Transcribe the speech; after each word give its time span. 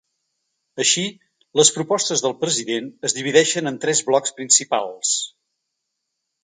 Així, 0.83 1.03
les 1.61 1.71
propostes 1.75 2.25
del 2.25 2.35
president 2.45 2.89
es 3.11 3.17
divideixen 3.19 3.73
en 3.73 3.81
tres 3.85 4.05
blocs 4.09 4.35
principals. 4.41 5.17